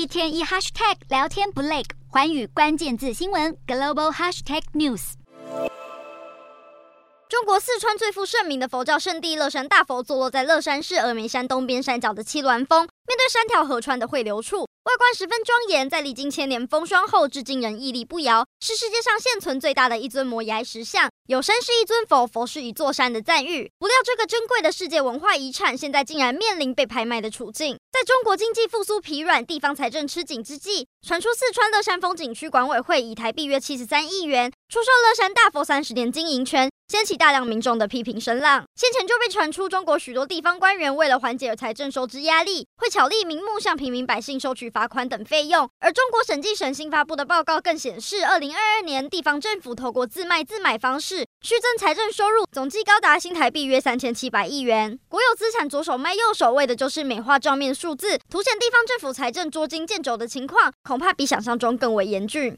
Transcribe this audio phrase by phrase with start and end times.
[0.00, 5.12] 一天一 hashtag 聊天不累，环宇关键字新闻 global hashtag news。
[7.28, 15.88] 中国四川最负盛名的佛教圣地乐山大佛，坐落在乐山市峨眉山东边山脚的七鸾峰，面对山条河川的汇流处，外观十分庄严。
[15.88, 21.10] 在历经千年风霜后，至今仍屹立不摇，是世界上现存最大的一尊摩崖石像。
[21.26, 23.70] 有山是一尊佛，佛是一座山的赞誉。
[23.78, 27.78] 不料，这个珍贵的世界文化遗产，现在竟然面临被拍卖的处境。
[28.00, 36.70] 在中国经济复苏疲软、地方财政吃紧之际，传出四川乐山风景区管委会以台币约七十三亿元出售乐山大佛三十年经营权。
[36.88, 38.64] 掀起大量民众的批评声浪。
[38.74, 45.70] 先前就被传出，中国许多地方官员为了缓解财政收支压力，会巧立名目向平民百姓收取罚款等费用。
[45.78, 54.98] 而中国审计审新发布的报告更显示，二零二二年地方政府透过自卖自买方式虚增财政收入，总计高达新台币约三千七百亿元。
[55.08, 62.48] 国有资产左手卖右手，为的就是美化账面数 数字，凸显地方政府财政捉襟见肘的情况，恐怕比想象中更为严峻。